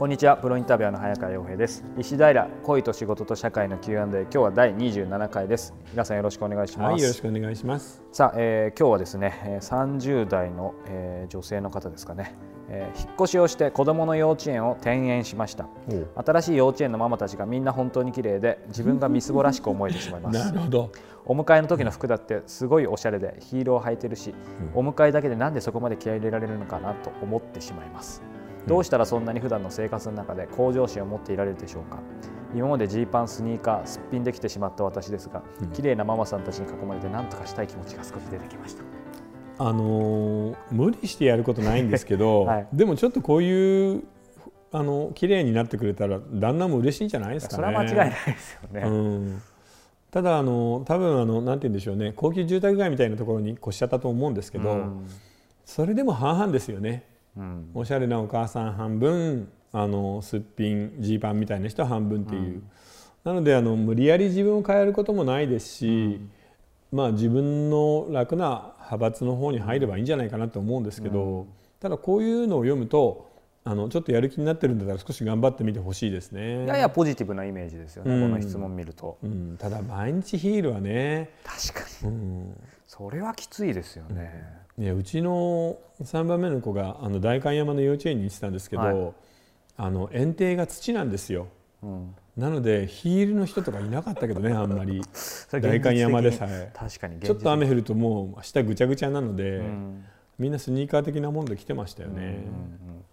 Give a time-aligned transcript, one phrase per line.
[0.00, 0.38] こんにちは。
[0.38, 1.84] プロインタビュアーの早川洋平です。
[1.98, 5.74] 石平恋と仕事と社会の Q&A 今日は第27回です。
[5.90, 8.02] 皆さんよろしくお願いします、はい、よろしくお願いします。
[8.10, 12.34] さあ、えー、今日はですね30代の、えー、女性の方ですかね、
[12.70, 15.68] えー、引っ越しをして子供の幼稚園を転園しました。
[16.16, 20.38] 新しい幼稚園のママたちがみんな本当に綺麗で自分がみすぼらしく思えてしまいます。
[20.48, 20.90] なるほど。
[21.26, 24.34] お迎えの時の服だってすごいおしゃれでヒールを履いてるし、
[24.74, 28.22] うん、お迎えだけでなんでそこまで気合い入れられるのかなと思ってしまいます
[28.66, 31.98] どうしたらそんなに普段の生活の中で向上心を持っていられるでしょうか？
[32.54, 38.82] 今までジーパンスニーカーすっぴんできてしまった私ですが、うん、綺麗なママさんたちに囲まれて何とかしたい気持ちが少し出てきました。
[39.58, 44.04] あのー、無理してやることないんですけど、 はい、でもちょっとこういう
[44.72, 47.64] あの綺麗になってくれたら旦那も嬉しいんじゃないですかね。
[47.64, 48.82] それは間違いないですよね。
[48.86, 49.42] うん。
[50.10, 52.12] ただあの多分あのなんて言うんでしょうね。
[52.16, 55.06] 高級住宅街みたいなところに越しちゃったと思うんですけど、うん、
[55.64, 57.09] それでも半々ですよね。
[57.36, 62.62] うん、おしゃれなお母さん半分あのすっぴんジーパンみたいな人半分っていう、うん、
[63.24, 66.20] なのであの無理やり自分を変えることもないですし、
[66.92, 71.46] うん、まあ自分の楽な派閥の方に入ればいいんじゃないかなと思うんですけど、
[71.78, 73.30] ただこういうのを読むと
[73.62, 76.66] あのちょっとやる気になってるんだったら少し頑張ってみてほしいですね。
[76.66, 82.56] ややポジティブなイメージですよね、うん、この質問見ると、うん、ただ毎日ヒールはね確かに、うん、
[82.86, 84.60] それはきついですよね。
[84.80, 89.12] ね、うちの3番目の子があの代官山の幼稚園に行ってたんですけど、はい、
[89.76, 91.48] あの園庭が土なんですよ、
[91.82, 95.02] うん、なのでヒールの人とかいなかったけどねあんまり。
[95.52, 96.70] 代官山でさえ。
[96.74, 100.04] 確かにちょっと雨降るともう下ぐちゃぐちゃなので、うん、
[100.38, 102.14] みんなスニーカー的なもんで来てましたよね。
[102.16, 103.04] うんうんうん。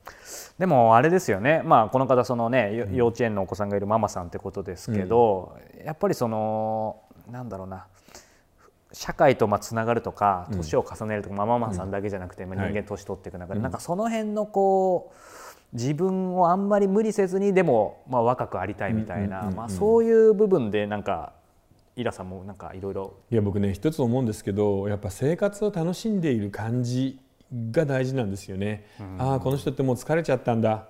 [0.58, 7.88] でもあれですよね、まあ、この方その、ね、幼稚園のお子さんがいるママさんってことですけど、うん、やっぱりそのなんだろうな
[8.94, 15.18] 社会とまあつながるとか年を重ねるとか、まあ、ママさんだけじゃなくて、まあ、人間年取っていく中で、なんかその辺のこう
[15.74, 21.34] 自分をあんまり無理せずにでもまあ若くありたいみたいな、まあ、そういう部分でなんか
[21.96, 27.20] イラさんもなんかいろいろいや僕ね一つ思うんですけどやっぱ生活を楽しんでいる感じ
[27.72, 28.86] が大事なんですよね。
[29.00, 30.88] うん、ああこの人ってもう疲れちゃったんだ。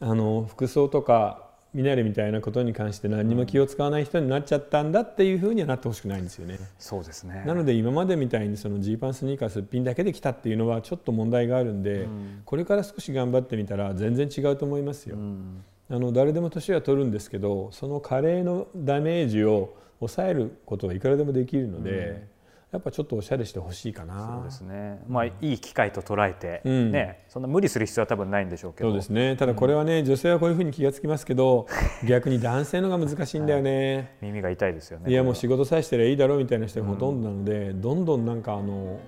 [0.00, 6.58] あの服装とかミナレみたいなことに関して何にも気を使わない人になっちゃったんだっていうふうにはなってほしくないんですよね。
[6.78, 15.16] そうですねなので今までみたいにそのジーパンスニーカーすっぴんだけで来たっていうのはちょっと問題があるんで、うん、これから少し頑張ってみたら全然違うと思いますよ。
[15.16, 21.90] うん、あの誰でも年は取るんですけどその加齢のダメージを抑えることはいくらでもできるので。
[21.90, 22.39] うん
[22.72, 24.36] やっぱちょっとおしゃれしてほしいかな。
[24.36, 25.02] そうですね。
[25.08, 28.90] まあいい機会と捉えて、うん、ねそんな無理する必要は多分ないんでしょうけど。
[28.90, 29.34] そうですね。
[29.36, 31.66] ただこれはね、うん、女性はこういうふうに気が付きますけど
[32.06, 35.10] 逆に男性のが難しいんだよね、はい、耳が痛いですよね。
[35.10, 39.00] いやもう仕事さえしてりゃいいだろうみたいな人がほとんどなので、うん、どんどんなんかあの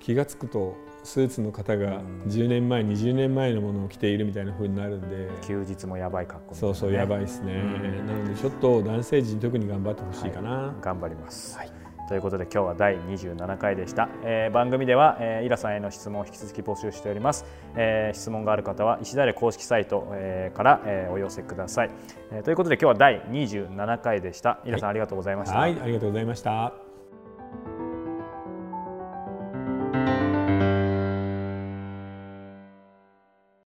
[0.00, 5.28] 気が付くとスーツの方が10年前、うん、20年前のものを着ているみたいなふうになるんで。
[5.46, 17.44] 休日もやばい格好、ね、そうそうやばいですね、なのでちょっと男性陣特に頑張ってほしいかな、はい、頑張ります、はいということで今日は第27回でした、えー、番組では、えー、イラさんへの質問を引き続き募集しております、
[17.76, 21.90] えー、質問がある方は石田公式サイト、えー、から、えー、お寄せください、
[22.32, 24.60] えー、ということで今日は第27回でした。
[24.64, 25.58] イラさん、はい、ありがとうございました。
[25.58, 25.78] はい。
[25.80, 26.87] ありがとうございました